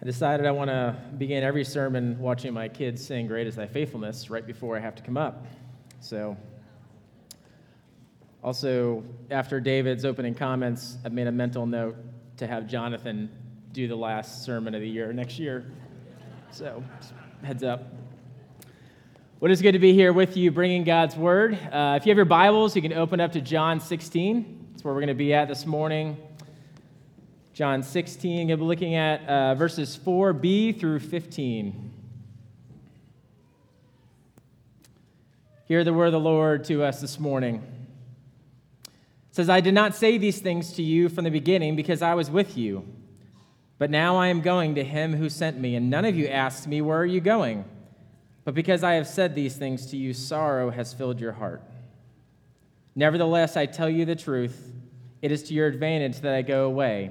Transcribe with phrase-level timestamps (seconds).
[0.00, 3.66] I decided I want to begin every sermon watching my kids sing Great is Thy
[3.66, 5.44] Faithfulness right before I have to come up.
[5.98, 6.36] So,
[8.44, 11.96] also, after David's opening comments, I made a mental note
[12.36, 13.28] to have Jonathan
[13.72, 15.68] do the last sermon of the year next year.
[16.52, 16.84] So,
[17.42, 17.82] heads up.
[19.40, 21.54] What is good to be here with you, bringing God's Word.
[21.54, 24.68] Uh, if you have your Bibles, you can open up to John 16.
[24.70, 26.16] That's where we're going to be at this morning.
[27.58, 28.46] John 16.
[28.46, 31.92] We'll be looking at uh, verses 4b through 15.
[35.64, 37.56] Hear the word of the Lord to us this morning.
[38.84, 38.92] It
[39.32, 42.30] says, I did not say these things to you from the beginning because I was
[42.30, 42.86] with you.
[43.76, 46.68] But now I am going to him who sent me, and none of you asked
[46.68, 47.64] me, Where are you going?
[48.44, 51.64] But because I have said these things to you, sorrow has filled your heart.
[52.94, 54.74] Nevertheless, I tell you the truth.
[55.22, 57.10] It is to your advantage that I go away.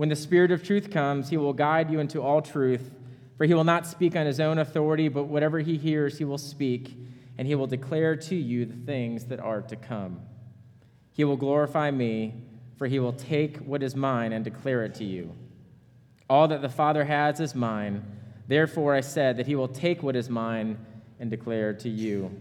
[0.00, 2.90] When the Spirit of truth comes, he will guide you into all truth,
[3.36, 6.38] for he will not speak on his own authority, but whatever he hears, he will
[6.38, 6.96] speak,
[7.36, 10.22] and he will declare to you the things that are to come.
[11.12, 12.32] He will glorify me,
[12.78, 15.34] for he will take what is mine and declare it to you.
[16.30, 18.02] All that the Father has is mine.
[18.48, 20.78] Therefore, I said that he will take what is mine
[21.18, 22.34] and declare to you.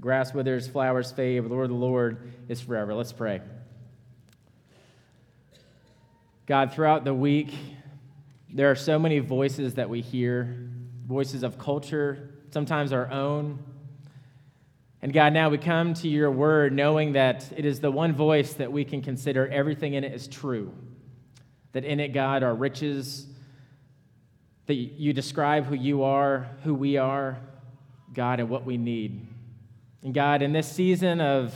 [0.00, 2.94] Grass withers, flowers fade, but the word of the Lord is forever.
[2.94, 3.40] Let's pray.
[6.50, 7.54] God, throughout the week,
[8.52, 10.68] there are so many voices that we hear
[11.06, 13.60] voices of culture, sometimes our own.
[15.00, 18.54] And God, now we come to your word knowing that it is the one voice
[18.54, 20.74] that we can consider everything in it is true.
[21.70, 23.28] That in it, God, are riches,
[24.66, 27.38] that you describe who you are, who we are,
[28.12, 29.24] God, and what we need.
[30.02, 31.54] And God, in this season of,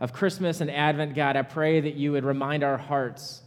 [0.00, 3.42] of Christmas and Advent, God, I pray that you would remind our hearts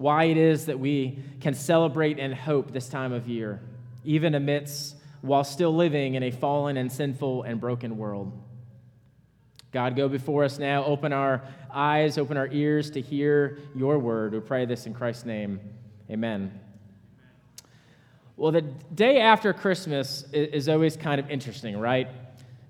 [0.00, 3.60] why it is that we can celebrate and hope this time of year,
[4.02, 8.32] even amidst while still living in a fallen and sinful and broken world.
[9.72, 10.84] God, go before us now.
[10.86, 14.32] Open our eyes, open our ears to hear your word.
[14.32, 15.60] We pray this in Christ's name.
[16.10, 16.58] Amen.
[18.38, 22.08] Well, the day after Christmas is always kind of interesting, right?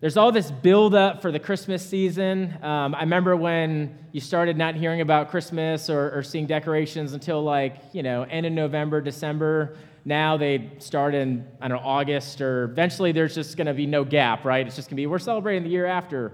[0.00, 2.56] There's all this buildup for the Christmas season.
[2.62, 7.42] Um, I remember when you started not hearing about Christmas or, or, seeing decorations until
[7.42, 9.76] like, you know, end of November, December.
[10.06, 13.84] Now they start in, I don't know, August, or eventually there's just going to be
[13.84, 14.66] no gap, right?
[14.66, 16.32] It's just going to be, we're celebrating the year after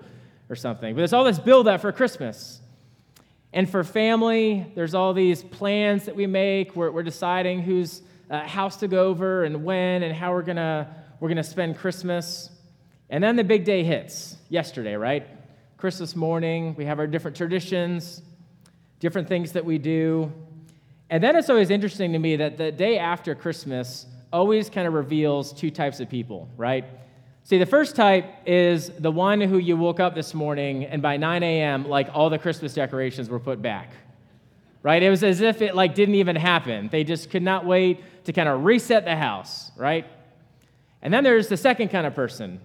[0.49, 0.95] or something.
[0.95, 2.61] But there's all this buildup for Christmas.
[3.53, 6.77] And for family, there's all these plans that we make.
[6.77, 10.57] We're, we're deciding whose uh, house to go over and when and how we're going
[10.57, 10.87] to
[11.19, 12.51] we're going to spend Christmas.
[13.09, 15.27] And then the big day hits yesterday, right?
[15.77, 18.23] Christmas morning, we have our different traditions,
[18.99, 20.33] different things that we do.
[21.11, 24.95] And then it's always interesting to me that the day after Christmas always kind of
[24.95, 26.85] reveals two types of people, right?
[27.45, 31.17] See, the first type is the one who you woke up this morning and by
[31.17, 33.93] 9 a.m., like all the Christmas decorations were put back,
[34.83, 35.01] right?
[35.01, 36.89] It was as if it like didn't even happen.
[36.89, 40.07] They just could not wait to kind of reset the house, right?
[41.03, 42.61] And then there's the second kind of person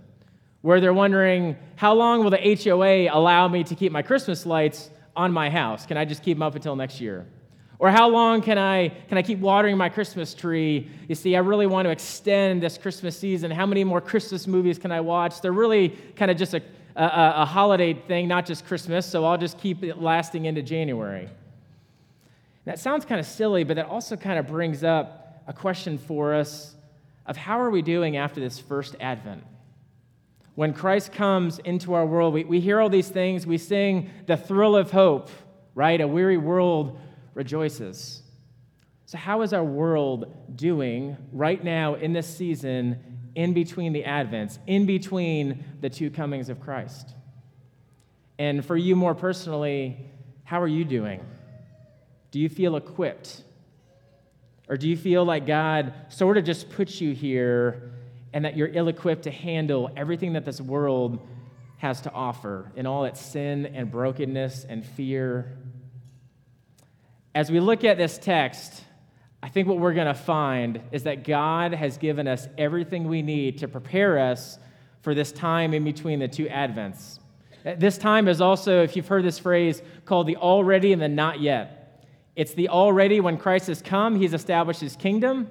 [0.61, 4.89] where they're wondering, how long will the HOA allow me to keep my Christmas lights
[5.15, 5.85] on my house?
[5.85, 7.25] Can I just keep them up until next year?
[7.79, 10.87] Or how long can I, can I keep watering my Christmas tree?
[11.07, 13.49] You see, I really want to extend this Christmas season.
[13.49, 15.41] How many more Christmas movies can I watch?
[15.41, 16.61] They're really kind of just a,
[16.95, 21.27] a, a holiday thing, not just Christmas, so I'll just keep it lasting into January.
[22.65, 26.35] That sounds kind of silly, but that also kind of brings up a question for
[26.35, 26.75] us
[27.25, 29.43] of how are we doing after this first Advent?
[30.55, 33.47] When Christ comes into our world, we, we hear all these things.
[33.47, 35.29] We sing the thrill of hope,
[35.75, 35.99] right?
[35.99, 36.99] A weary world
[37.33, 38.21] rejoices.
[39.05, 42.99] So, how is our world doing right now in this season,
[43.35, 47.13] in between the Advents, in between the two comings of Christ?
[48.37, 49.97] And for you more personally,
[50.43, 51.25] how are you doing?
[52.31, 53.43] Do you feel equipped?
[54.67, 57.91] Or do you feel like God sort of just puts you here
[58.33, 61.19] and that you're ill equipped to handle everything that this world
[61.77, 65.57] has to offer in all its sin and brokenness and fear.
[67.33, 68.83] As we look at this text,
[69.41, 73.21] I think what we're going to find is that God has given us everything we
[73.21, 74.59] need to prepare us
[75.01, 77.19] for this time in between the two Advents.
[77.63, 81.39] This time is also, if you've heard this phrase, called the already and the not
[81.39, 82.05] yet.
[82.35, 85.49] It's the already when Christ has come, he's established his kingdom,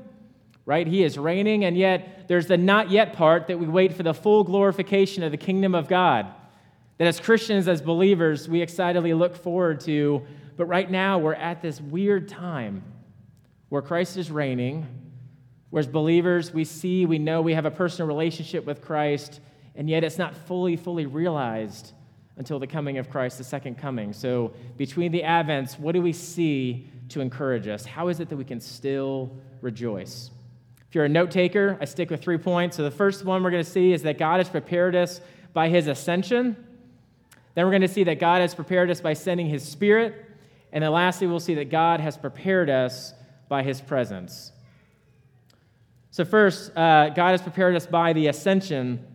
[0.71, 0.87] right?
[0.87, 4.15] He is reigning, and yet there's the not yet part that we wait for the
[4.15, 6.33] full glorification of the kingdom of God.
[6.99, 10.25] That as Christians, as believers, we excitedly look forward to,
[10.57, 12.85] but right now we're at this weird time
[13.69, 14.87] where Christ is reigning,
[15.71, 19.41] whereas believers, we see, we know we have a personal relationship with Christ,
[19.75, 21.95] and yet it's not fully, fully realized
[22.37, 24.13] until the coming of Christ, the second coming.
[24.13, 27.85] So, between the Advents, what do we see to encourage us?
[27.85, 30.31] How is it that we can still rejoice?
[30.91, 32.77] If you're a note taker, I stick with three points.
[32.77, 35.21] So, the first one we're going to see is that God has prepared us
[35.53, 36.57] by his ascension.
[37.55, 40.17] Then, we're going to see that God has prepared us by sending his spirit.
[40.73, 43.15] And then, lastly, we'll see that God has prepared us
[43.49, 44.51] by his presence.
[46.11, 49.07] So, first, uh, God has prepared us by the ascension.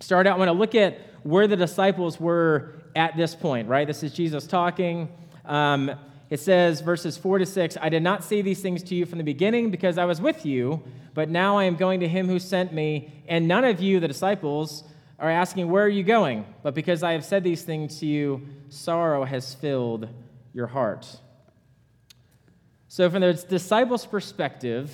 [0.00, 3.86] Start out, I want to look at where the disciples were at this point, right?
[3.86, 5.08] This is Jesus talking.
[5.46, 5.92] Um,
[6.32, 9.18] it says, verses 4 to 6 I did not say these things to you from
[9.18, 10.82] the beginning because I was with you,
[11.12, 14.08] but now I am going to him who sent me, and none of you, the
[14.08, 14.82] disciples,
[15.18, 16.46] are asking, Where are you going?
[16.62, 20.08] But because I have said these things to you, sorrow has filled
[20.54, 21.06] your heart.
[22.88, 24.90] So, from the disciples' perspective,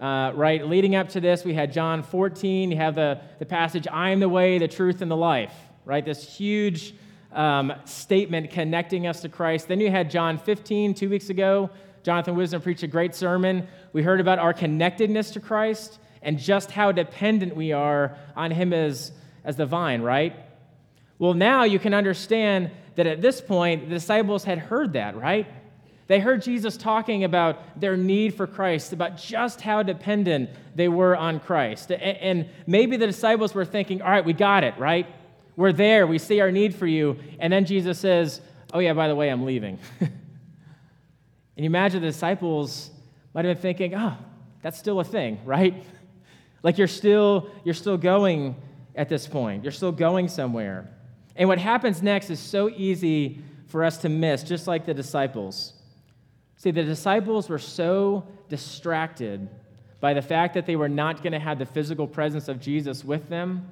[0.00, 2.70] uh, right, leading up to this, we had John 14.
[2.70, 5.52] You have the, the passage, I am the way, the truth, and the life,
[5.84, 6.06] right?
[6.06, 6.94] This huge
[7.32, 9.68] um, statement connecting us to Christ.
[9.68, 11.70] Then you had John 15, two weeks ago.
[12.02, 13.68] Jonathan Wisdom preached a great sermon.
[13.92, 18.72] We heard about our connectedness to Christ and just how dependent we are on Him
[18.72, 19.12] as,
[19.44, 20.34] as the vine, right?
[21.18, 25.46] Well, now you can understand that at this point, the disciples had heard that, right?
[26.06, 31.16] They heard Jesus talking about their need for Christ, about just how dependent they were
[31.16, 31.92] on Christ.
[31.92, 35.06] And maybe the disciples were thinking, all right, we got it, right?
[35.56, 36.06] We're there.
[36.06, 37.18] We see our need for you.
[37.38, 38.40] And then Jesus says,
[38.72, 39.78] oh, yeah, by the way, I'm leaving.
[40.00, 40.10] and
[41.56, 42.90] you imagine the disciples
[43.34, 44.16] might have been thinking, oh,
[44.62, 45.84] that's still a thing, right?
[46.62, 48.56] like you're still, you're still going
[48.94, 49.62] at this point.
[49.62, 50.88] You're still going somewhere.
[51.36, 55.74] And what happens next is so easy for us to miss, just like the disciples.
[56.56, 59.48] See, the disciples were so distracted
[60.00, 63.04] by the fact that they were not going to have the physical presence of Jesus
[63.04, 63.68] with them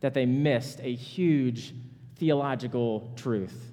[0.00, 1.74] that they missed a huge
[2.16, 3.72] theological truth.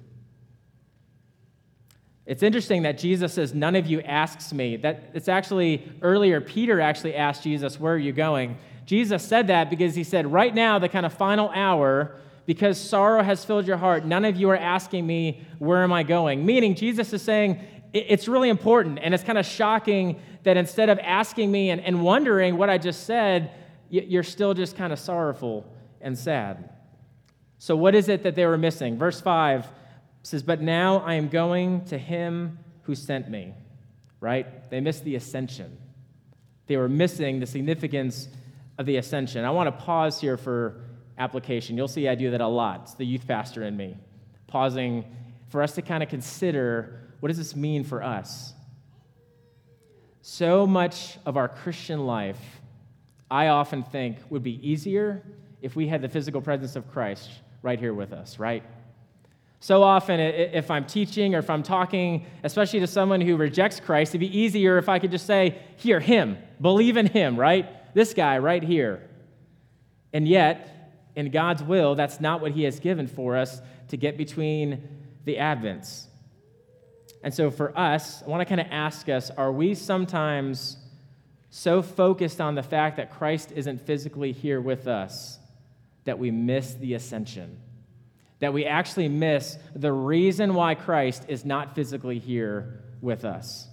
[2.24, 4.76] It's interesting that Jesus says, None of you asks me.
[4.76, 8.58] That it's actually earlier, Peter actually asked Jesus, Where are you going?
[8.84, 13.22] Jesus said that because he said, Right now, the kind of final hour, because sorrow
[13.22, 16.44] has filled your heart, none of you are asking me, Where am I going?
[16.44, 17.60] Meaning, Jesus is saying,
[17.92, 18.98] it's really important.
[19.00, 22.76] And it's kind of shocking that instead of asking me and, and wondering what I
[22.76, 23.50] just said,
[23.88, 25.64] you're still just kind of sorrowful
[26.00, 26.70] and sad.
[27.58, 28.98] So, what is it that they were missing?
[28.98, 29.66] Verse 5
[30.22, 33.54] says, But now I am going to him who sent me,
[34.20, 34.68] right?
[34.70, 35.76] They missed the ascension.
[36.66, 38.28] They were missing the significance
[38.78, 39.44] of the ascension.
[39.44, 40.80] I want to pause here for
[41.18, 41.76] application.
[41.76, 42.80] You'll see I do that a lot.
[42.82, 43.96] It's the youth pastor in me,
[44.46, 45.04] pausing
[45.48, 48.52] for us to kind of consider what does this mean for us?
[50.20, 52.40] So much of our Christian life,
[53.30, 55.22] I often think, would be easier
[55.62, 57.30] if we had the physical presence of Christ
[57.62, 58.62] right here with us, right?
[59.60, 64.10] So often, if I'm teaching or if I'm talking, especially to someone who rejects Christ,
[64.10, 67.94] it'd be easier if I could just say, Here, him, believe in him, right?
[67.94, 69.02] This guy right here.
[70.12, 74.16] And yet, in God's will, that's not what he has given for us to get
[74.18, 74.86] between
[75.24, 76.06] the Advents.
[77.22, 80.76] And so for us, I want to kind of ask us are we sometimes
[81.50, 85.38] so focused on the fact that Christ isn't physically here with us
[86.06, 87.58] that we miss the ascension?
[88.40, 93.68] That we actually miss the reason why Christ is not physically here with us?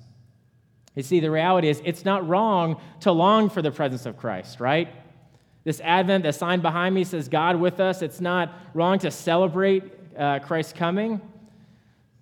[0.96, 4.60] You see, the reality is it's not wrong to long for the presence of Christ,
[4.60, 4.90] right?
[5.64, 8.02] This Advent, the sign behind me says God with us.
[8.02, 9.84] It's not wrong to celebrate
[10.18, 11.22] uh, Christ's coming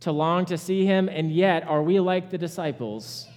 [0.01, 3.27] to long to see him, and yet are we like the disciples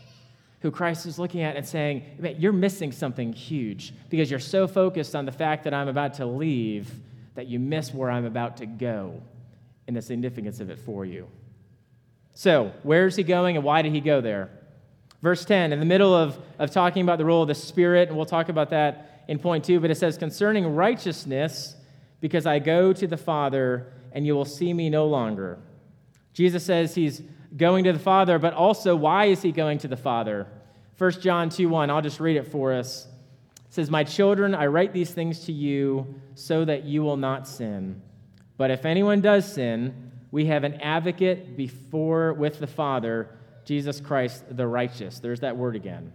[0.65, 2.03] who Christ is looking at and saying,
[2.39, 6.25] You're missing something huge because you're so focused on the fact that I'm about to
[6.25, 6.91] leave
[7.35, 9.21] that you miss where I'm about to go
[9.87, 11.29] and the significance of it for you.
[12.33, 14.49] So, where's he going and why did he go there?
[15.21, 18.17] Verse 10, in the middle of, of talking about the role of the Spirit, and
[18.17, 21.77] we'll talk about that in point two, but it says, Concerning righteousness,
[22.23, 25.59] because I go to the Father, and you will see me no longer.
[26.33, 27.21] Jesus says he's
[27.57, 30.47] going to the Father, but also, why is he going to the Father?
[30.99, 33.07] 1 John 2 1, I'll just read it for us.
[33.67, 37.49] It says, My children, I write these things to you so that you will not
[37.49, 38.01] sin.
[38.57, 43.29] But if anyone does sin, we have an advocate before with the Father,
[43.65, 45.19] Jesus Christ the righteous.
[45.19, 46.13] There's that word again.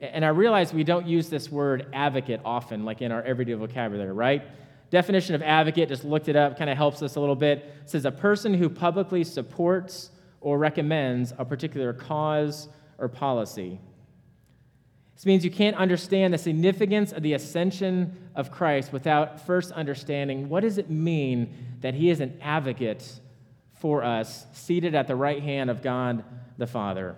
[0.00, 4.12] And I realize we don't use this word advocate often, like in our everyday vocabulary,
[4.12, 4.42] right?
[4.90, 7.58] Definition of advocate, just looked it up, kind of helps us a little bit.
[7.84, 10.10] It says a person who publicly supports
[10.42, 12.68] or recommends a particular cause
[12.98, 13.80] or policy.
[15.14, 20.48] This means you can't understand the significance of the ascension of Christ without first understanding
[20.48, 23.20] what does it mean that he is an advocate
[23.74, 26.24] for us, seated at the right hand of God
[26.58, 27.16] the Father.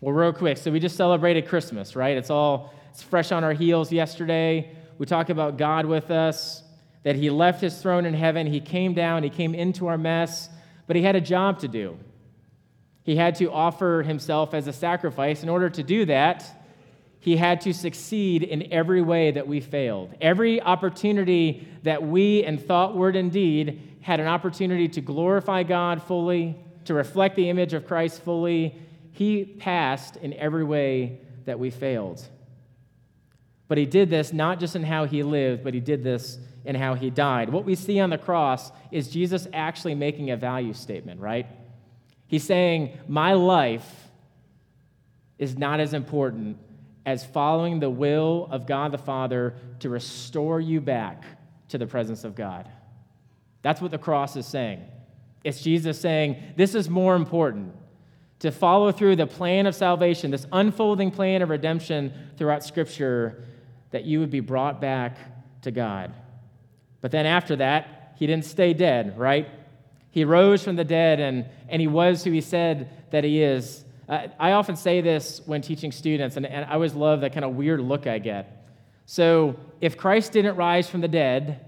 [0.00, 2.16] Well, real quick, so we just celebrated Christmas, right?
[2.16, 4.70] It's all it's fresh on our heels yesterday.
[4.98, 6.62] We talk about God with us,
[7.02, 10.48] that he left his throne in heaven, he came down, he came into our mess,
[10.86, 11.98] but he had a job to do.
[13.06, 15.44] He had to offer himself as a sacrifice.
[15.44, 16.44] In order to do that,
[17.20, 20.12] he had to succeed in every way that we failed.
[20.20, 26.02] Every opportunity that we, in thought, word, and deed, had an opportunity to glorify God
[26.02, 28.74] fully, to reflect the image of Christ fully,
[29.12, 32.26] he passed in every way that we failed.
[33.68, 36.74] But he did this not just in how he lived, but he did this in
[36.74, 37.50] how he died.
[37.50, 41.46] What we see on the cross is Jesus actually making a value statement, right?
[42.26, 44.08] He's saying, My life
[45.38, 46.58] is not as important
[47.04, 51.24] as following the will of God the Father to restore you back
[51.68, 52.68] to the presence of God.
[53.62, 54.82] That's what the cross is saying.
[55.44, 57.74] It's Jesus saying, This is more important
[58.40, 63.44] to follow through the plan of salvation, this unfolding plan of redemption throughout Scripture,
[63.90, 65.16] that you would be brought back
[65.62, 66.12] to God.
[67.00, 69.48] But then after that, he didn't stay dead, right?
[70.16, 73.84] He rose from the dead and, and he was who he said that he is.
[74.08, 77.44] Uh, I often say this when teaching students, and, and I always love that kind
[77.44, 78.66] of weird look I get.
[79.04, 81.66] So, if Christ didn't rise from the dead,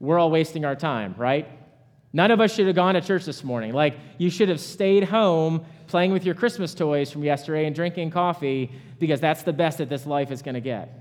[0.00, 1.48] we're all wasting our time, right?
[2.12, 3.72] None of us should have gone to church this morning.
[3.72, 8.10] Like, you should have stayed home playing with your Christmas toys from yesterday and drinking
[8.10, 10.92] coffee because that's the best that this life is going to get.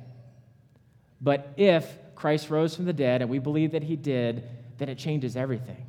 [1.19, 4.47] But if Christ rose from the dead and we believe that he did,
[4.77, 5.85] then it changes everything.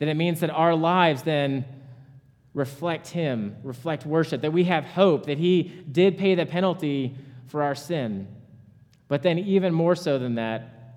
[0.00, 1.64] Then it means that our lives then
[2.54, 7.14] reflect Him, reflect worship, that we have hope, that He did pay the penalty
[7.46, 8.26] for our sin.
[9.06, 10.96] But then, even more so than that,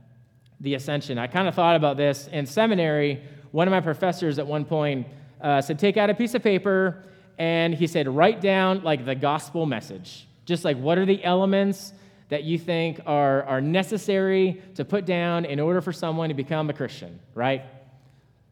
[0.62, 1.18] the ascension.
[1.18, 3.22] I kind of thought about this in seminary.
[3.52, 5.08] One of my professors at one point
[5.42, 7.04] uh, said, Take out a piece of paper,
[7.38, 10.28] and he said, Write down like the gospel message.
[10.46, 11.94] Just like what are the elements
[12.30, 16.70] that you think are, are necessary to put down in order for someone to become
[16.70, 17.64] a Christian, right?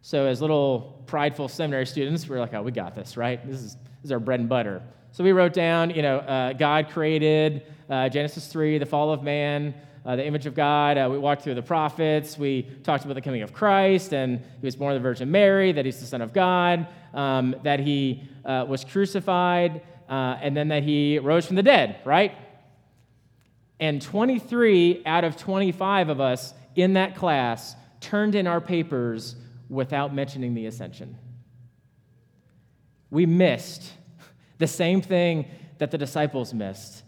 [0.04, 3.46] So, as little prideful seminary students, we are like, oh, we got this, right?
[3.46, 4.82] This is, this is our bread and butter.
[5.12, 9.22] So, we wrote down, you know, uh, God created uh, Genesis 3, the fall of
[9.22, 10.98] man, uh, the image of God.
[10.98, 12.36] Uh, we walked through the prophets.
[12.36, 15.72] We talked about the coming of Christ, and he was born of the Virgin Mary,
[15.72, 20.70] that he's the Son of God, um, that he uh, was crucified, uh, and then
[20.70, 22.36] that he rose from the dead, right?
[23.80, 29.36] And 23 out of 25 of us in that class turned in our papers
[29.72, 31.18] without mentioning the ascension.
[33.10, 33.94] We missed
[34.58, 35.48] the same thing
[35.78, 37.04] that the disciples missed.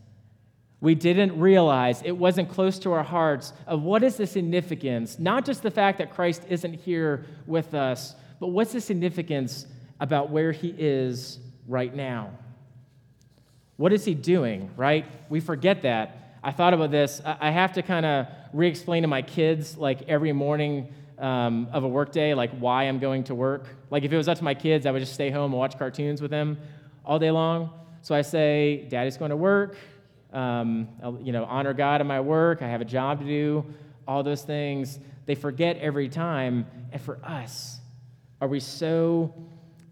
[0.80, 5.46] We didn't realize it wasn't close to our hearts of what is the significance, not
[5.46, 9.68] just the fact that Christ isn't here with us, but what's the significance
[10.00, 12.32] about where he is right now?
[13.76, 15.06] What is he doing, right?
[15.30, 16.38] We forget that.
[16.42, 17.22] I thought about this.
[17.26, 20.94] I have to kind of re explain to my kids, like every morning,
[21.24, 23.68] um, of a workday, like why I'm going to work.
[23.90, 25.80] Like if it was up to my kids, I would just stay home and watch
[25.80, 26.58] cartoons with them
[27.06, 27.70] all day long.
[28.02, 29.78] So I say, Daddy's going to work.
[30.34, 30.90] Um,
[31.22, 32.62] you know, honor God in my work.
[32.62, 33.66] I have a job to do.
[34.06, 35.00] All those things.
[35.26, 36.68] They forget every time.
[36.92, 37.80] And for us,
[38.42, 39.34] are we so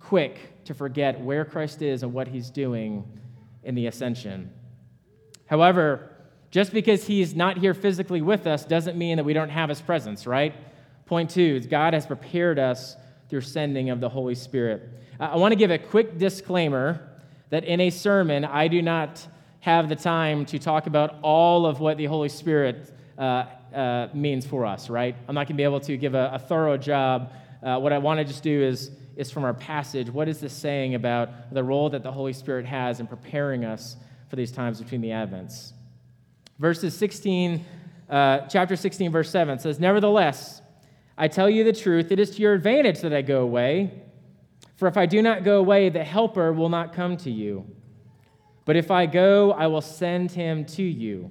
[0.02, 3.10] quick to forget where Christ is and what he's doing
[3.64, 4.52] in the ascension?
[5.46, 6.10] However,
[6.50, 9.80] just because he's not here physically with us doesn't mean that we don't have his
[9.80, 10.54] presence, right?
[11.12, 12.96] Point two is God has prepared us
[13.28, 14.88] through sending of the Holy Spirit.
[15.20, 17.06] I want to give a quick disclaimer
[17.50, 19.28] that in a sermon, I do not
[19.60, 23.44] have the time to talk about all of what the Holy Spirit uh,
[23.76, 25.14] uh, means for us, right?
[25.28, 27.34] I'm not going to be able to give a, a thorough job.
[27.62, 30.54] Uh, what I want to just do is, is from our passage, what is this
[30.54, 33.98] saying about the role that the Holy Spirit has in preparing us
[34.30, 35.74] for these times between the Advents?
[36.58, 37.66] Verses 16,
[38.10, 40.61] uh, chapter 16, verse 7 says, Nevertheless,
[41.22, 43.92] I tell you the truth, it is to your advantage that I go away.
[44.76, 47.64] For if I do not go away, the Helper will not come to you.
[48.66, 51.30] But if I go, I will send him to you.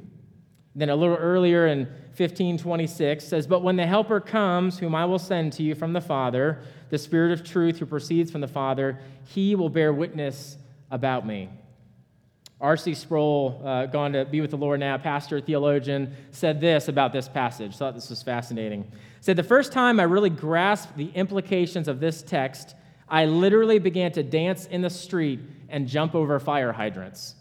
[0.77, 5.19] Then a little earlier in 1526 says, But when the Helper comes, whom I will
[5.19, 9.01] send to you from the Father, the Spirit of truth who proceeds from the Father,
[9.25, 10.57] he will bear witness
[10.93, 11.49] about me.
[12.61, 12.93] R.C.
[12.93, 17.27] Sproul, uh, gone to be with the Lord now, pastor, theologian, said this about this
[17.27, 17.77] passage.
[17.77, 18.91] Thought this was fascinating.
[19.23, 22.75] Said, The first time I really grasped the implications of this text,
[23.09, 25.41] I literally began to dance in the street
[25.71, 27.35] and jump over fire hydrants.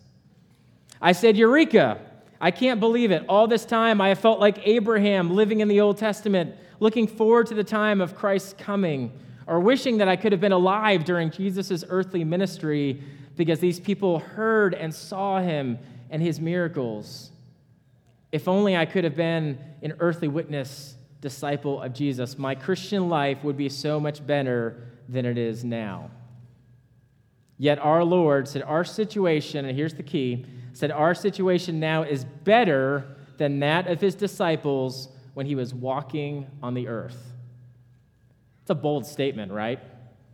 [1.02, 2.00] I said, Eureka!
[2.42, 3.26] I can't believe it.
[3.28, 7.48] All this time, I have felt like Abraham living in the Old Testament, looking forward
[7.48, 9.12] to the time of Christ's coming,
[9.48, 13.04] or wishing that I could have been alive during Jesus' earthly ministry
[13.40, 15.80] because these people heard and saw him
[16.10, 17.32] and his miracles.
[18.34, 23.42] If only I could have been an earthly witness, disciple of Jesus, my Christian life
[23.46, 26.12] would be so much better than it is now.
[27.58, 32.26] Yet our Lord said, Our situation, and here's the key, said, Our situation now is
[32.26, 33.06] better
[33.38, 37.32] than that of his disciples when he was walking on the earth.
[38.64, 39.80] It's a bold statement, right?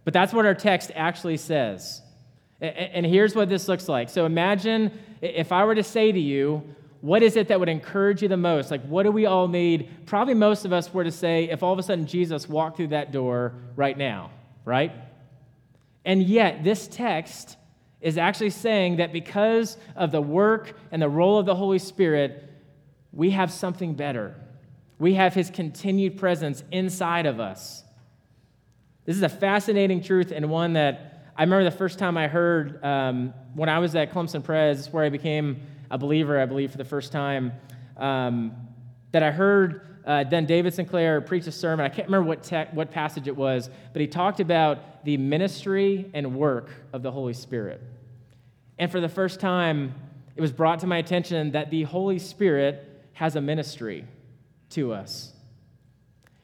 [0.06, 2.02] But that's what our text actually says.
[2.62, 4.10] And here's what this looks like.
[4.10, 6.64] So imagine if I were to say to you,
[7.02, 8.72] what is it that would encourage you the most?
[8.72, 9.90] Like, what do we all need?
[10.06, 12.88] Probably most of us were to say, if all of a sudden Jesus walked through
[12.88, 14.32] that door right now,
[14.64, 14.92] right?
[16.04, 17.58] And yet, this text
[18.02, 22.50] is actually saying that because of the work and the role of the Holy Spirit,
[23.12, 24.36] we have something better.
[24.98, 27.84] We have his continued presence inside of us.
[29.06, 32.84] This is a fascinating truth and one that I remember the first time I heard
[32.84, 35.62] um, when I was at Clemson Pres, where I became
[35.92, 37.52] a believer, I believe, for the first time,
[37.98, 38.54] um,
[39.12, 41.86] that I heard uh, then David Sinclair preached a sermon.
[41.86, 46.10] I can't remember what, te- what passage it was, but he talked about the ministry
[46.14, 47.82] and work of the Holy Spirit.
[48.78, 49.96] And for the first time,
[50.36, 54.06] it was brought to my attention that the Holy Spirit has a ministry
[54.72, 55.34] to us.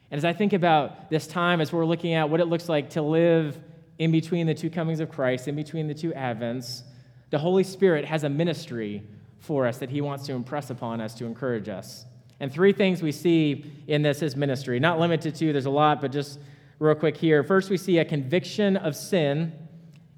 [0.09, 2.91] And as I think about this time, as we're looking at what it looks like
[2.91, 3.57] to live
[4.01, 6.81] in between the two comings of Christ, in between the two advents,
[7.29, 9.03] the Holy Spirit has a ministry
[9.37, 12.07] for us that He wants to impress upon us to encourage us.
[12.39, 14.79] And three things we see in this is ministry.
[14.79, 16.39] Not limited to, there's a lot, but just
[16.79, 17.43] real quick here.
[17.43, 19.53] First, we see a conviction of sin,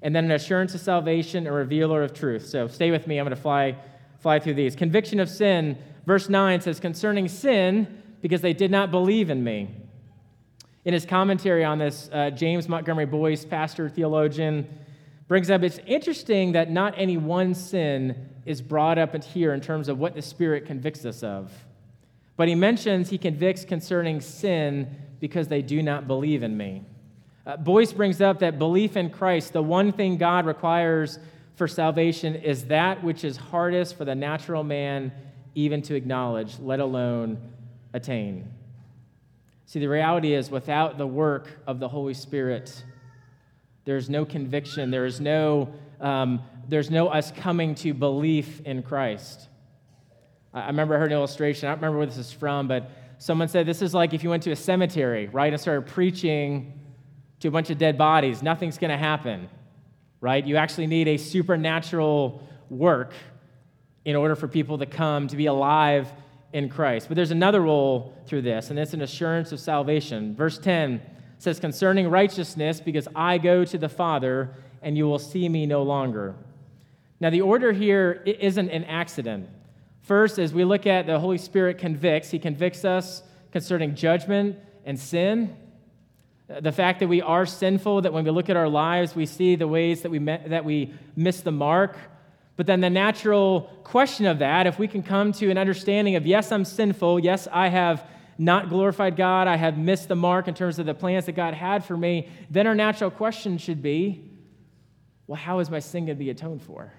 [0.00, 2.46] and then an assurance of salvation, a revealer of truth.
[2.46, 3.18] So stay with me.
[3.18, 3.76] I'm going to fly,
[4.18, 4.74] fly through these.
[4.74, 9.83] Conviction of sin, verse 9 says, concerning sin, because they did not believe in me.
[10.84, 14.68] In his commentary on this, uh, James Montgomery Boice, pastor, theologian,
[15.28, 19.88] brings up it's interesting that not any one sin is brought up here in terms
[19.88, 21.50] of what the Spirit convicts us of.
[22.36, 26.82] But he mentions he convicts concerning sin because they do not believe in me.
[27.46, 31.18] Uh, Boice brings up that belief in Christ, the one thing God requires
[31.56, 35.12] for salvation, is that which is hardest for the natural man
[35.54, 37.38] even to acknowledge, let alone
[37.92, 38.53] attain.
[39.66, 42.84] See, the reality is, without the work of the Holy Spirit,
[43.84, 49.48] there's no conviction, there is no, um, there's no us coming to belief in Christ.
[50.52, 51.68] I remember I heard an illustration.
[51.68, 54.30] I don't remember where this is from, but someone said this is like if you
[54.30, 56.78] went to a cemetery, right, and started preaching
[57.40, 58.42] to a bunch of dead bodies.
[58.42, 59.48] Nothing's going to happen,
[60.20, 60.46] right?
[60.46, 63.12] You actually need a supernatural work
[64.04, 66.12] in order for people to come to be alive
[66.54, 67.08] in Christ.
[67.08, 70.36] But there's another role through this, and it's an assurance of salvation.
[70.36, 71.02] Verse 10
[71.38, 75.82] says, Concerning righteousness, because I go to the Father, and you will see me no
[75.82, 76.36] longer.
[77.18, 79.48] Now, the order here isn't an accident.
[80.02, 84.98] First, as we look at the Holy Spirit convicts, he convicts us concerning judgment and
[84.98, 85.56] sin.
[86.46, 89.56] The fact that we are sinful, that when we look at our lives, we see
[89.56, 91.96] the ways that we, met, that we miss the mark.
[92.56, 96.26] But then the natural question of that, if we can come to an understanding of,
[96.26, 98.06] yes, I'm sinful, yes, I have
[98.38, 101.54] not glorified God, I have missed the mark in terms of the plans that God
[101.54, 104.30] had for me, then our natural question should be,
[105.26, 106.92] well, how is my sin going to be atoned for?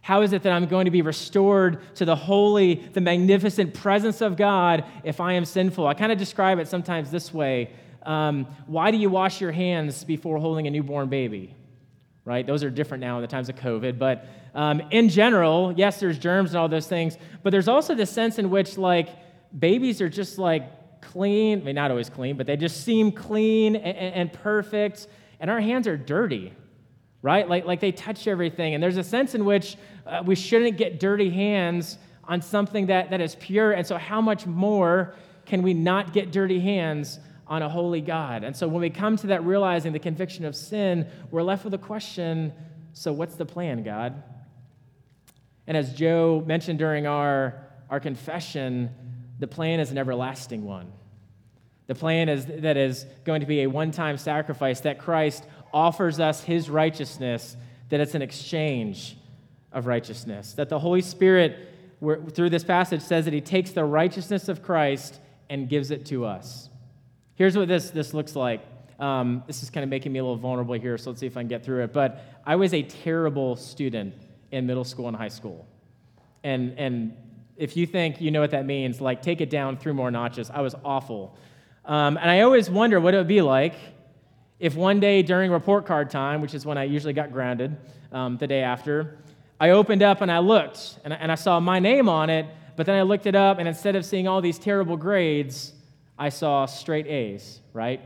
[0.00, 4.20] How is it that I'm going to be restored to the holy, the magnificent presence
[4.20, 5.86] of God if I am sinful?
[5.86, 7.70] I kind of describe it sometimes this way
[8.04, 11.54] um, Why do you wash your hands before holding a newborn baby?
[12.24, 12.44] Right?
[12.44, 13.96] Those are different now in the times of COVID.
[13.98, 18.06] But um, in general, yes, there's germs and all those things, but there's also the
[18.06, 19.08] sense in which, like,
[19.58, 21.60] babies are just like clean.
[21.60, 25.06] I mean, not always clean, but they just seem clean and, and perfect.
[25.40, 26.52] And our hands are dirty,
[27.22, 27.48] right?
[27.48, 28.74] Like, like they touch everything.
[28.74, 33.10] And there's a sense in which uh, we shouldn't get dirty hands on something that,
[33.10, 33.72] that is pure.
[33.72, 35.14] And so, how much more
[35.46, 38.44] can we not get dirty hands on a holy God?
[38.44, 41.74] And so, when we come to that realizing the conviction of sin, we're left with
[41.74, 42.52] a question
[42.94, 44.22] so, what's the plan, God?
[45.66, 48.90] And as Joe mentioned during our, our confession,
[49.38, 50.92] the plan is an everlasting one.
[51.86, 56.20] The plan is that is going to be a one time sacrifice, that Christ offers
[56.20, 57.56] us his righteousness,
[57.88, 59.16] that it's an exchange
[59.72, 60.52] of righteousness.
[60.54, 61.68] That the Holy Spirit,
[62.00, 65.20] through this passage, says that he takes the righteousness of Christ
[65.50, 66.70] and gives it to us.
[67.34, 68.62] Here's what this, this looks like.
[68.98, 71.36] Um, this is kind of making me a little vulnerable here, so let's see if
[71.36, 71.92] I can get through it.
[71.92, 74.14] But I was a terrible student
[74.52, 75.66] in middle school and high school.
[76.44, 77.16] And, and
[77.56, 80.50] if you think you know what that means, like take it down three more notches.
[80.50, 81.36] I was awful.
[81.84, 83.74] Um, and I always wonder what it would be like
[84.60, 87.76] if one day during report card time, which is when I usually got grounded
[88.12, 89.18] um, the day after,
[89.58, 92.86] I opened up and I looked and, and I saw my name on it, but
[92.86, 95.72] then I looked it up and instead of seeing all these terrible grades,
[96.18, 98.00] I saw straight A's, right?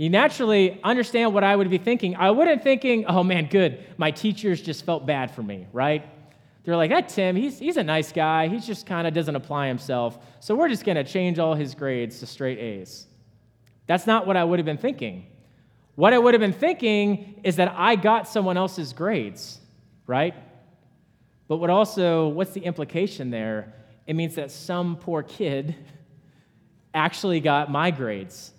[0.00, 2.16] You naturally understand what I would be thinking.
[2.16, 6.02] I wouldn't thinking, oh man, good, my teachers just felt bad for me, right?
[6.64, 8.48] They're like, that Tim, he's, he's a nice guy.
[8.48, 10.18] He just kind of doesn't apply himself.
[10.40, 13.08] So we're just going to change all his grades to straight A's.
[13.86, 15.26] That's not what I would have been thinking.
[15.96, 19.60] What I would have been thinking is that I got someone else's grades,
[20.06, 20.34] right?
[21.46, 23.74] But what also, what's the implication there?
[24.06, 25.76] It means that some poor kid
[26.94, 28.54] actually got my grades.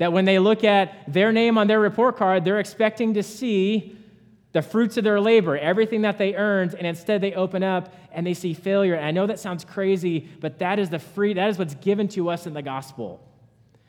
[0.00, 3.98] That when they look at their name on their report card, they're expecting to see
[4.52, 8.26] the fruits of their labor, everything that they earned, and instead they open up and
[8.26, 8.94] they see failure.
[8.94, 12.08] And I know that sounds crazy, but that is the free, that is what's given
[12.08, 13.22] to us in the gospel.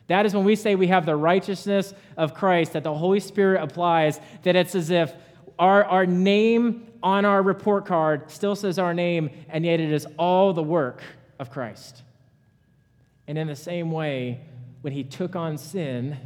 [0.07, 3.63] That is when we say we have the righteousness of Christ, that the Holy Spirit
[3.63, 5.13] applies, that it's as if
[5.57, 10.05] our, our name on our report card still says our name, and yet it is
[10.17, 11.01] all the work
[11.39, 12.03] of Christ.
[13.27, 14.41] And in the same way,
[14.81, 16.17] when he took on sin,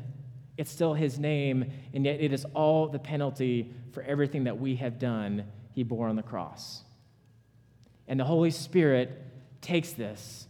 [0.57, 4.75] it's still his name, and yet it is all the penalty for everything that we
[4.77, 6.83] have done, he bore on the cross.
[8.07, 9.21] And the Holy Spirit
[9.61, 10.47] takes this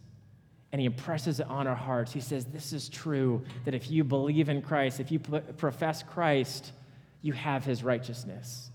[0.72, 2.12] and he impresses it on our hearts.
[2.12, 6.74] He says, This is true that if you believe in Christ, if you profess Christ,
[7.22, 8.70] you have his righteousness.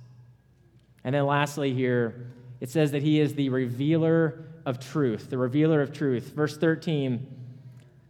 [1.04, 5.82] And then lastly, here, it says that he is the revealer of truth, the revealer
[5.82, 6.32] of truth.
[6.34, 7.39] Verse 13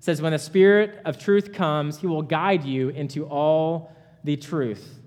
[0.01, 4.99] says, When the Spirit of truth comes, he will guide you into all the truth.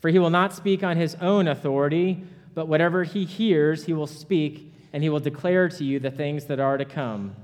[0.00, 4.06] For he will not speak on his own authority, but whatever he hears, he will
[4.06, 7.36] speak, and he will declare to you the things that are to come.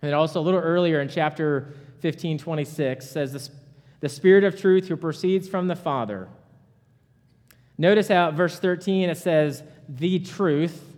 [0.00, 3.50] And also, a little earlier in chapter 15, 26, says,
[4.00, 6.28] The Spirit of truth who proceeds from the Father.
[7.78, 10.88] Notice how verse 13 it says, The truth.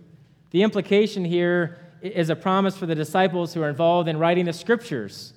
[0.51, 1.77] The implication here
[2.13, 5.33] is a promise for the disciples who are involved in writing the scriptures,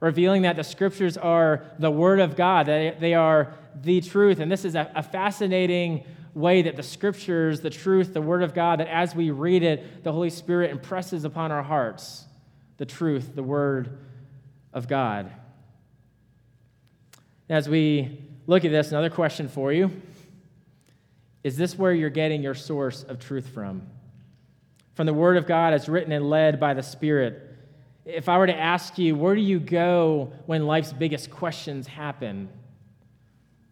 [0.00, 4.40] revealing that the scriptures are the word of God, that they are the truth.
[4.40, 6.04] And this is a, a fascinating
[6.34, 10.04] way that the scriptures, the truth, the word of God, that as we read it,
[10.04, 12.24] the Holy Spirit impresses upon our hearts
[12.76, 13.98] the truth, the word
[14.72, 15.32] of God.
[17.48, 19.90] As we look at this, another question for you
[21.44, 23.82] is this where you're getting your source of truth from?
[24.98, 27.40] From the Word of God as written and led by the Spirit.
[28.04, 32.48] If I were to ask you, where do you go when life's biggest questions happen?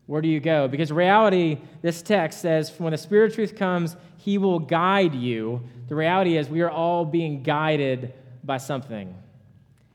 [0.06, 0.68] Where do you go?
[0.68, 5.64] Because reality, this text says, when the Spirit of truth comes, He will guide you.
[5.88, 9.12] The reality is, we are all being guided by something.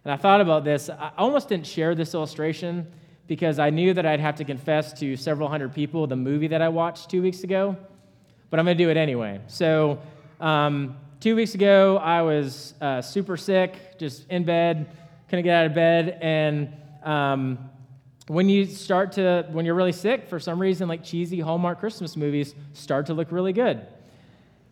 [0.03, 0.89] And I thought about this.
[0.89, 2.91] I almost didn't share this illustration
[3.27, 6.61] because I knew that I'd have to confess to several hundred people the movie that
[6.61, 7.77] I watched two weeks ago,
[8.49, 9.39] but I'm going to do it anyway.
[9.47, 9.97] So,
[10.41, 14.97] um, two weeks ago, I was uh, super sick, just in bed,
[15.29, 16.17] couldn't get out of bed.
[16.19, 17.69] And um,
[18.27, 22.17] when you start to, when you're really sick, for some reason, like cheesy Hallmark Christmas
[22.17, 23.85] movies start to look really good.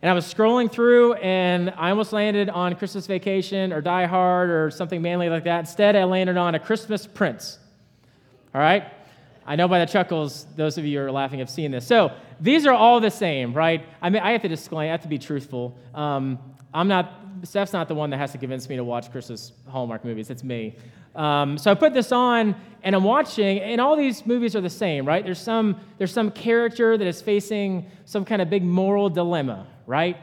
[0.02, 4.50] And I was scrolling through, and I almost landed on Christmas Vacation or Die Hard
[4.50, 5.60] or something manly like that.
[5.60, 7.58] Instead, I landed on A Christmas Prince.
[8.54, 8.84] All right?
[9.46, 11.86] I know by the chuckles, those of you who are laughing have seen this.
[11.86, 13.84] So these are all the same, right?
[14.00, 15.76] I mean, I have to disclaim, I have to be truthful.
[15.94, 16.38] Um,
[16.72, 20.04] I'm not, Steph's not the one that has to convince me to watch Christmas Hallmark
[20.04, 20.30] movies.
[20.30, 20.76] It's me.
[21.14, 24.70] Um, so I put this on and I'm watching, and all these movies are the
[24.70, 25.24] same, right?
[25.24, 30.16] There's some, there's some character that is facing some kind of big moral dilemma, right?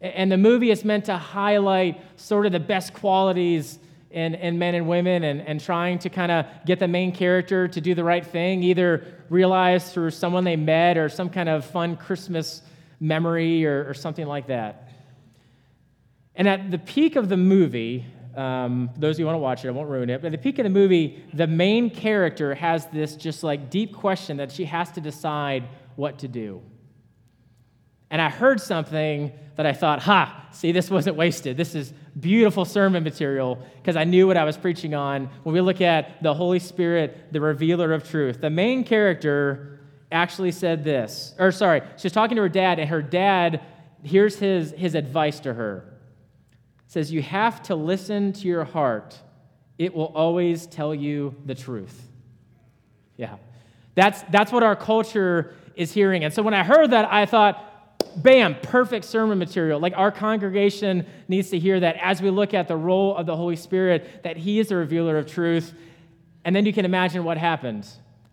[0.00, 3.78] And the movie is meant to highlight sort of the best qualities
[4.14, 7.66] in, in men and women and, and trying to kind of get the main character
[7.66, 11.64] to do the right thing, either realized through someone they met or some kind of
[11.64, 12.62] fun Christmas
[13.00, 14.88] memory or, or something like that.
[16.36, 19.64] And at the peak of the movie, um, those of you who want to watch
[19.64, 22.54] it, I won't ruin it, but at the peak of the movie, the main character
[22.54, 25.64] has this just like deep question that she has to decide
[25.96, 26.62] what to do.
[28.10, 31.56] And I heard something that I thought, ha, see, this wasn't wasted.
[31.56, 35.28] This is beautiful sermon material because I knew what I was preaching on.
[35.42, 40.52] When we look at the Holy Spirit, the revealer of truth, the main character actually
[40.52, 43.60] said this, or sorry, she was talking to her dad, and her dad,
[44.02, 45.84] here's his, his advice to her.
[46.86, 49.18] says, You have to listen to your heart,
[49.78, 52.08] it will always tell you the truth.
[53.16, 53.36] Yeah.
[53.96, 56.24] That's, that's what our culture is hearing.
[56.24, 57.73] And so when I heard that, I thought,
[58.16, 59.80] bam, perfect sermon material.
[59.80, 63.36] Like our congregation needs to hear that as we look at the role of the
[63.36, 65.74] Holy Spirit, that He is the revealer of truth.
[66.44, 67.86] And then you can imagine what happened.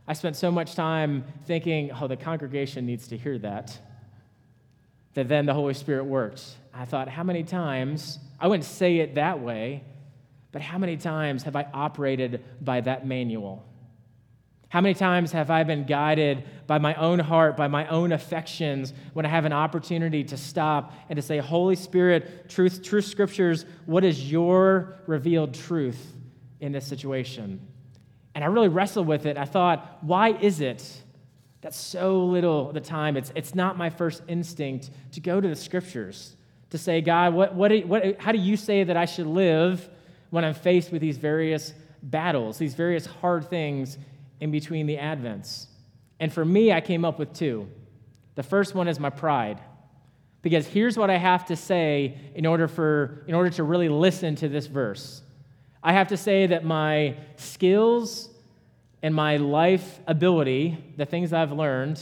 [0.08, 3.78] I spent so much time thinking, oh, the congregation needs to hear that,
[5.14, 6.56] that then the Holy Spirit works.
[6.74, 9.84] I thought, how many times, I wouldn't say it that way,
[10.52, 13.66] but how many times have I operated by that manual?
[14.72, 18.94] How many times have I been guided by my own heart, by my own affections,
[19.12, 23.66] when I have an opportunity to stop and to say, Holy Spirit, truth, true scriptures,
[23.86, 26.14] what is your revealed truth
[26.62, 27.60] in this situation?
[28.34, 29.36] And I really wrestled with it.
[29.36, 31.02] I thought, why is it
[31.60, 35.48] that so little of the time it's, it's not my first instinct to go to
[35.50, 36.38] the scriptures
[36.70, 39.90] to say, God, what, what, what, how do you say that I should live
[40.30, 43.98] when I'm faced with these various battles, these various hard things
[44.42, 45.68] in between the Advents.
[46.20, 47.70] And for me, I came up with two.
[48.36, 49.62] The first one is my pride.
[50.42, 54.36] Because here's what I have to say in order, for, in order to really listen
[54.36, 55.22] to this verse
[55.84, 58.30] I have to say that my skills
[59.02, 62.00] and my life ability, the things I've learned,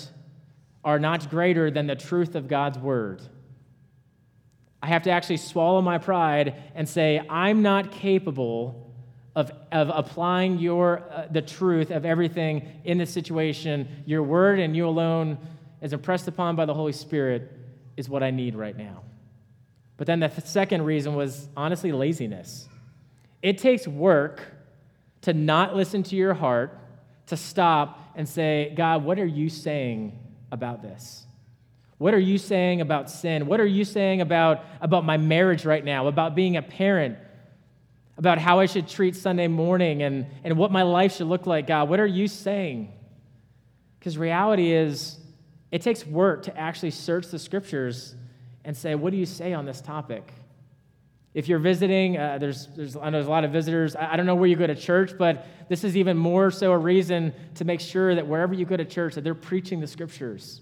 [0.83, 3.21] are not greater than the truth of God's word.
[4.83, 8.88] I have to actually swallow my pride and say, I'm not capable
[9.39, 14.75] of, of applying your, uh, the truth of everything in the situation, your word and
[14.75, 15.37] you alone,
[15.81, 17.49] as impressed upon by the Holy Spirit,
[17.95, 19.03] is what I need right now.
[19.95, 22.67] But then the th- second reason was honestly laziness.
[23.41, 24.41] It takes work
[25.21, 26.77] to not listen to your heart,
[27.27, 30.19] to stop and say, God, what are you saying
[30.51, 31.25] about this?
[31.97, 33.45] What are you saying about sin?
[33.45, 37.17] What are you saying about, about my marriage right now, about being a parent?
[38.19, 41.67] About how I should treat Sunday morning and, and what my life should look like,
[41.67, 41.87] God.
[41.87, 42.91] What are you saying?
[43.97, 45.17] Because reality is,
[45.71, 48.15] it takes work to actually search the scriptures
[48.65, 50.33] and say, what do you say on this topic?
[51.33, 53.95] If you're visiting, uh, there's, there's, I know there's a lot of visitors.
[53.95, 56.73] I, I don't know where you go to church, but this is even more so
[56.73, 59.87] a reason to make sure that wherever you go to church, that they're preaching the
[59.87, 60.59] scriptures.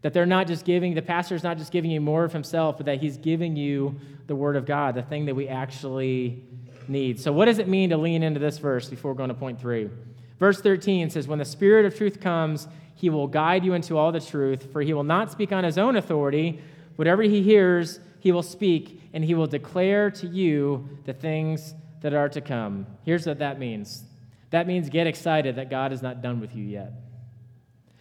[0.00, 2.86] That they're not just giving, the pastor's not just giving you more of himself, but
[2.86, 6.44] that he's giving you the word of God, the thing that we actually
[6.88, 7.20] need.
[7.20, 9.90] So, what does it mean to lean into this verse before going to point three?
[10.38, 14.12] Verse 13 says, When the Spirit of truth comes, he will guide you into all
[14.12, 16.60] the truth, for he will not speak on his own authority.
[16.96, 22.14] Whatever he hears, he will speak, and he will declare to you the things that
[22.14, 22.86] are to come.
[23.04, 24.04] Here's what that means
[24.50, 26.92] that means get excited that God is not done with you yet.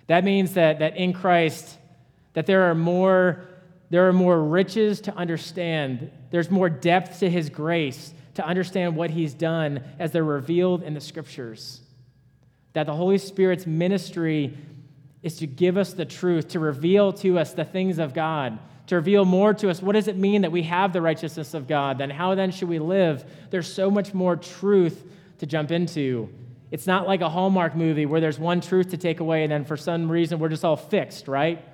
[0.08, 1.78] That means that, that in Christ,
[2.34, 3.46] that there are more
[3.90, 6.12] there are more riches to understand.
[6.30, 10.94] There's more depth to his grace to understand what he's done as they're revealed in
[10.94, 11.82] the scriptures.
[12.74, 14.56] That the Holy Spirit's ministry
[15.24, 18.96] is to give us the truth, to reveal to us the things of God, to
[18.96, 21.98] reveal more to us what does it mean that we have the righteousness of God,
[21.98, 23.26] then how then should we live?
[23.50, 25.04] There's so much more truth
[25.40, 26.30] to jump into.
[26.70, 29.66] It's not like a Hallmark movie where there's one truth to take away and then
[29.66, 31.66] for some reason we're just all fixed, right?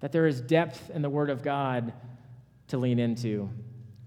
[0.00, 1.94] That there is depth in the Word of God
[2.66, 3.48] to lean into.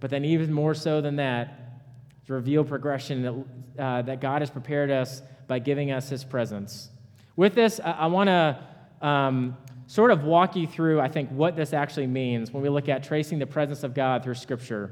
[0.01, 1.79] But then, even more so than that,
[2.25, 6.89] to reveal progression that, uh, that God has prepared us by giving us His presence.
[7.37, 11.55] With this, I, I want to um, sort of walk you through, I think, what
[11.55, 14.91] this actually means when we look at tracing the presence of God through Scripture.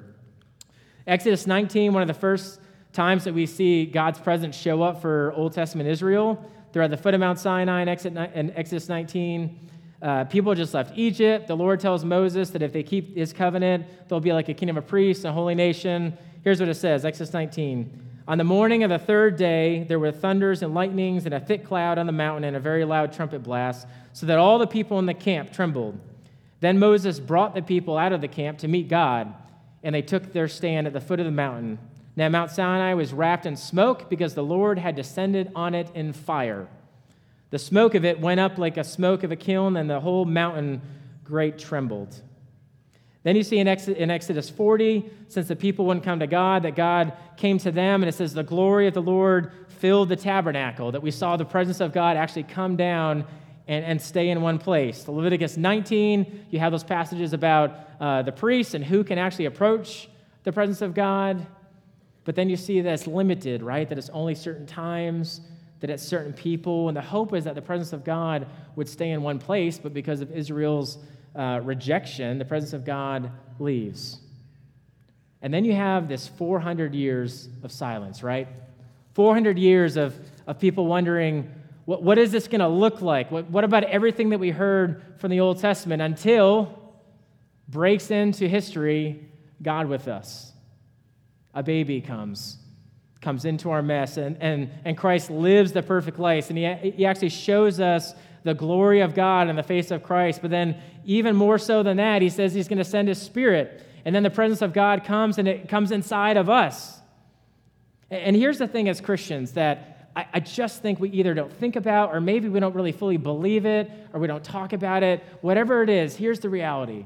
[1.08, 2.62] Exodus 19, one of the first
[2.94, 6.44] times that we see God's presence show up for Old Testament Israel.
[6.72, 9.70] They're at the foot of Mount Sinai in Exodus 19.
[10.02, 11.48] Uh, people just left Egypt.
[11.48, 14.78] The Lord tells Moses that if they keep his covenant, they'll be like a kingdom
[14.78, 16.18] of priests, a holy nation.
[16.44, 18.06] Here's what it says Exodus 19.
[18.28, 21.66] On the morning of the third day, there were thunders and lightnings and a thick
[21.66, 25.00] cloud on the mountain and a very loud trumpet blast, so that all the people
[25.00, 26.00] in the camp trembled.
[26.60, 29.34] Then Moses brought the people out of the camp to meet God,
[29.82, 31.80] and they took their stand at the foot of the mountain.
[32.16, 36.14] Now, Mount Sinai was wrapped in smoke because the Lord had descended on it in
[36.14, 36.68] fire.
[37.52, 40.26] The smoke of it went up like a smoke of a kiln, and the whole
[40.26, 40.82] mountain
[41.24, 42.22] great trembled.
[43.24, 47.14] Then you see in Exodus 40, since the people wouldn't come to God, that God
[47.36, 51.02] came to them, and it says, The glory of the Lord filled the tabernacle, that
[51.02, 53.26] we saw the presence of God actually come down
[53.68, 55.08] and, and stay in one place.
[55.08, 60.10] Leviticus 19, you have those passages about uh, the priests and who can actually approach
[60.44, 61.46] the presence of God.
[62.24, 63.88] But then you see that it's limited, right?
[63.88, 65.42] That it's only certain times,
[65.80, 66.88] that it's certain people.
[66.88, 69.94] And the hope is that the presence of God would stay in one place, but
[69.94, 70.98] because of Israel's
[71.36, 74.20] uh, rejection, the presence of God leaves.
[75.42, 78.48] And then you have this 400 years of silence, right?
[79.14, 80.16] 400 years of,
[80.48, 81.50] of people wondering,
[81.86, 83.32] what, what is this going to look like?
[83.32, 86.78] What, what about everything that we heard from the Old Testament until
[87.68, 89.28] breaks into history
[89.62, 90.52] God with us?
[91.54, 92.58] A baby comes,
[93.30, 96.50] comes into our mess, and, and, and Christ lives the perfect life.
[96.50, 100.42] And he, he actually shows us the glory of God in the face of Christ.
[100.42, 103.86] But then, even more so than that, he says he's going to send his spirit.
[104.04, 107.00] And then the presence of God comes and it comes inside of us.
[108.10, 111.76] And here's the thing as Christians that I, I just think we either don't think
[111.76, 115.24] about, or maybe we don't really fully believe it, or we don't talk about it.
[115.42, 117.06] Whatever it is, here's the reality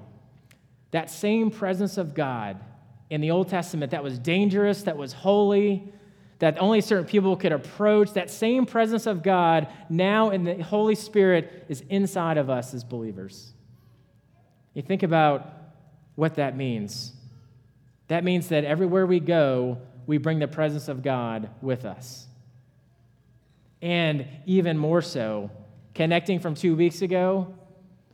[0.91, 2.62] that same presence of God
[3.09, 5.91] in the Old Testament that was dangerous, that was holy,
[6.43, 10.93] that only certain people could approach, that same presence of God now in the Holy
[10.93, 13.53] Spirit is inside of us as believers.
[14.73, 15.47] You think about
[16.15, 17.13] what that means.
[18.10, 22.27] That means that everywhere we go, we bring the presence of God with us
[23.82, 25.49] and even more so,
[25.95, 27.53] connecting from two weeks ago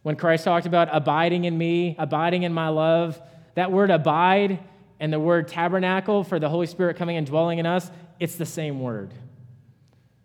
[0.04, 3.20] when Christ talked about abiding in me, abiding in my love.
[3.56, 4.60] That word abide
[5.00, 8.46] and the word tabernacle for the Holy Spirit coming and dwelling in us, it's the
[8.46, 9.14] same word.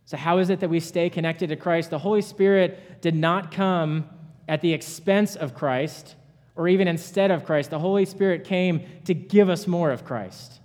[0.07, 1.90] So, how is it that we stay connected to Christ?
[1.90, 4.09] The Holy Spirit did not come
[4.48, 6.16] at the expense of Christ
[6.57, 7.70] or even instead of Christ.
[7.70, 10.61] The Holy Spirit came to give us more of Christ,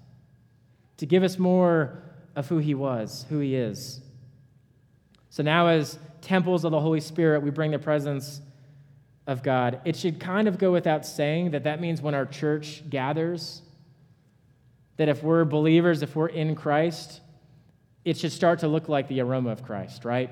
[0.97, 2.03] to give us more
[2.35, 4.01] of who He was, who He is.
[5.29, 8.41] So now, as temples of the Holy Spirit, we bring the presence
[9.25, 9.79] of God.
[9.85, 13.61] It should kind of go without saying that that means when our church gathers,
[14.99, 17.21] that if we're believers, if we're in Christ,
[18.03, 20.29] it should start to look like the aroma of Christ, right?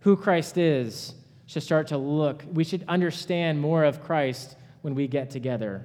[0.00, 1.14] Who Christ is
[1.46, 2.44] should start to look.
[2.52, 5.82] We should understand more of Christ when we get together.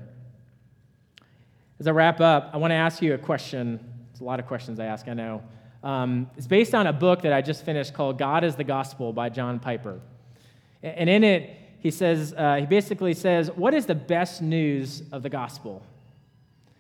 [1.79, 3.79] As I wrap up, I want to ask you a question.
[4.11, 5.41] It's a lot of questions I ask, I know.
[5.81, 9.13] Um, it's based on a book that I just finished called God is the Gospel
[9.13, 10.01] by John Piper.
[10.83, 15.23] And in it, he says, uh, he basically says, What is the best news of
[15.23, 15.81] the gospel?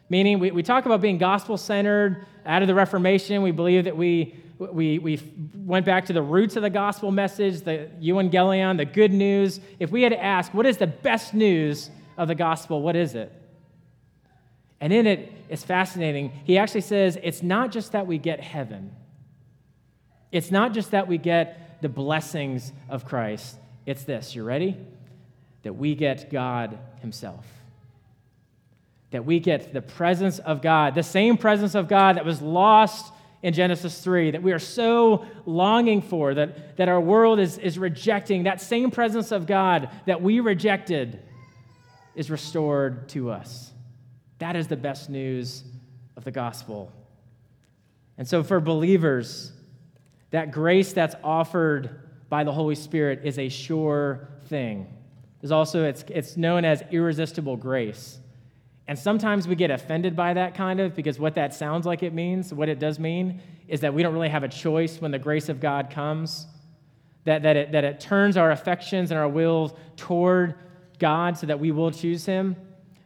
[0.09, 2.25] Meaning, we, we talk about being gospel centered.
[2.45, 5.21] Out of the Reformation, we believe that we, we, we
[5.53, 9.59] went back to the roots of the gospel message, the euangelion, the good news.
[9.79, 12.81] If we had to ask, What is the best news of the gospel?
[12.81, 13.31] What is it?
[14.79, 16.31] And in it, it's fascinating.
[16.45, 18.95] He actually says it's not just that we get heaven,
[20.31, 23.55] it's not just that we get the blessings of Christ.
[23.85, 24.35] It's this.
[24.35, 24.77] You ready?
[25.63, 27.45] That we get God Himself.
[29.11, 33.13] That we get the presence of God, the same presence of God that was lost
[33.41, 37.77] in Genesis 3, that we are so longing for, that, that our world is, is
[37.77, 38.43] rejecting.
[38.43, 41.19] That same presence of God that we rejected
[42.15, 43.71] is restored to us.
[44.39, 45.63] That is the best news
[46.15, 46.91] of the gospel.
[48.17, 49.51] And so, for believers,
[50.31, 54.87] that grace that's offered by the Holy Spirit is a sure thing.
[55.39, 58.19] There's also, it's, it's known as irresistible grace.
[58.87, 62.13] And sometimes we get offended by that kind of because what that sounds like it
[62.13, 65.19] means, what it does mean, is that we don't really have a choice when the
[65.19, 66.47] grace of God comes,
[67.25, 70.55] that, that, it, that it turns our affections and our wills toward
[70.99, 72.55] God so that we will choose Him.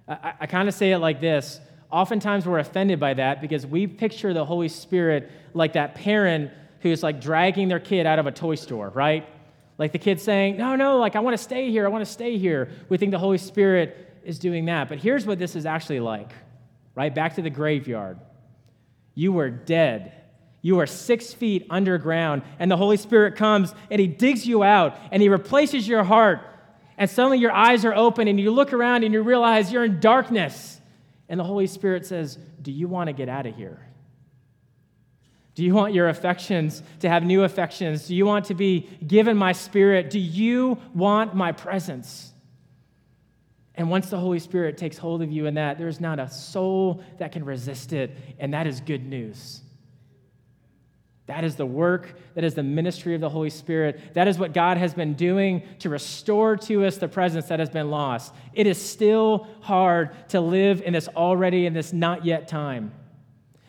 [0.07, 1.59] I, I kind of say it like this.
[1.89, 7.01] Oftentimes we're offended by that because we picture the Holy Spirit like that parent who's
[7.01, 9.27] like dragging their kid out of a toy store, right?
[9.79, 12.11] Like the kid saying, No, no, like I want to stay here, I want to
[12.11, 12.69] stay here.
[12.89, 14.89] We think the Holy Spirit is doing that.
[14.89, 16.31] But here's what this is actually like,
[16.95, 17.13] right?
[17.13, 18.19] Back to the graveyard.
[19.15, 20.13] You were dead.
[20.61, 24.95] You are six feet underground, and the Holy Spirit comes and He digs you out
[25.11, 26.41] and He replaces your heart
[27.01, 29.99] and suddenly your eyes are open and you look around and you realize you're in
[29.99, 30.79] darkness.
[31.29, 33.87] And the Holy Spirit says, Do you want to get out of here?
[35.55, 38.07] Do you want your affections to have new affections?
[38.07, 40.11] Do you want to be given my spirit?
[40.11, 42.30] Do you want my presence?
[43.75, 47.03] And once the Holy Spirit takes hold of you in that, there's not a soul
[47.19, 49.61] that can resist it, and that is good news.
[51.27, 54.13] That is the work, that is the ministry of the Holy Spirit.
[54.15, 57.69] That is what God has been doing to restore to us the presence that has
[57.69, 58.33] been lost.
[58.53, 62.91] It is still hard to live in this already in this not yet time.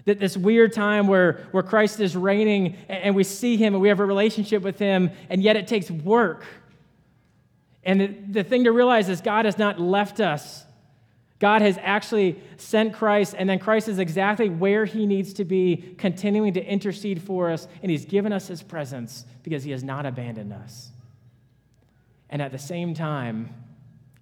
[0.06, 3.88] That this weird time where, where Christ is reigning and we see him and we
[3.88, 6.44] have a relationship with him, and yet it takes work
[7.84, 10.64] And the, thing to realize is God has not left us.
[11.40, 15.94] God has actually sent Christ, and then Christ is exactly where he needs to be,
[15.98, 20.06] continuing to intercede for us, and he's given us his presence because he has not
[20.06, 20.92] abandoned us.
[22.30, 23.52] And at the same time,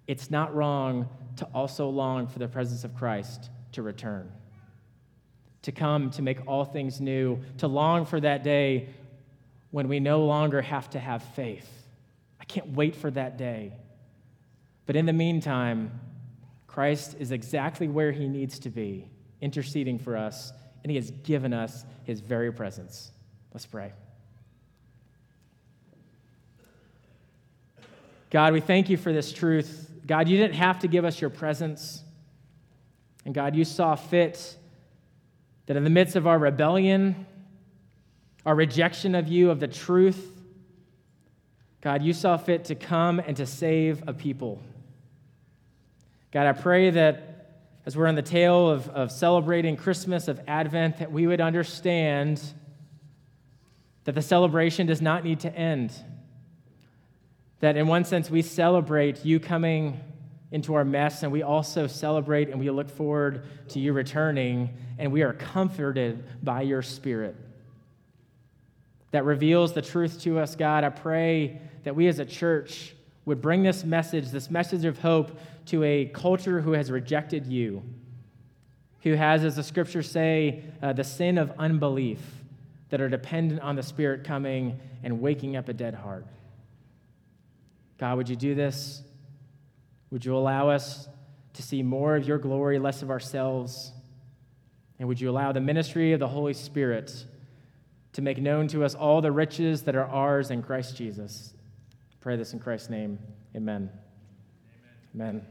[0.06, 4.32] it's not wrong to also long for the presence of Christ to return,
[5.62, 8.88] to come to make all things new, to long for that day
[9.70, 11.79] when we no longer have to have faith
[12.50, 13.72] can't wait for that day.
[14.86, 16.00] But in the meantime,
[16.66, 19.08] Christ is exactly where he needs to be,
[19.40, 23.12] interceding for us, and he has given us his very presence.
[23.52, 23.92] Let's pray.
[28.30, 29.90] God, we thank you for this truth.
[30.06, 32.02] God, you didn't have to give us your presence.
[33.24, 34.56] And God, you saw fit
[35.66, 37.26] that in the midst of our rebellion,
[38.44, 40.39] our rejection of you, of the truth,
[41.80, 44.60] God, you saw fit to come and to save a people.
[46.30, 47.30] God, I pray that
[47.86, 52.42] as we're on the tail of, of celebrating Christmas, of Advent, that we would understand
[54.04, 55.92] that the celebration does not need to end.
[57.60, 60.00] That in one sense, we celebrate you coming
[60.52, 65.12] into our mess, and we also celebrate and we look forward to you returning, and
[65.12, 67.36] we are comforted by your Spirit
[69.12, 70.84] that reveals the truth to us, God.
[70.84, 75.38] I pray that we as a church would bring this message, this message of hope,
[75.66, 77.82] to a culture who has rejected you,
[79.02, 82.20] who has, as the scriptures say, uh, the sin of unbelief,
[82.88, 86.26] that are dependent on the Spirit coming and waking up a dead heart.
[87.98, 89.02] God, would you do this?
[90.10, 91.08] Would you allow us
[91.54, 93.92] to see more of your glory, less of ourselves?
[94.98, 97.24] And would you allow the ministry of the Holy Spirit
[98.14, 101.54] to make known to us all the riches that are ours in Christ Jesus?
[102.20, 103.18] Pray this in Christ's name.
[103.56, 103.90] Amen.
[105.14, 105.28] Amen.
[105.36, 105.46] Amen.